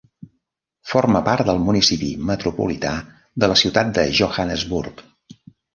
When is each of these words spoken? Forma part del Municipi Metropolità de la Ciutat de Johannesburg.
Forma 0.91 1.21
part 1.27 1.51
del 1.51 1.61
Municipi 1.67 2.09
Metropolità 2.31 2.97
de 3.45 3.53
la 3.53 3.61
Ciutat 3.65 3.97
de 4.01 4.11
Johannesburg. 4.23 5.11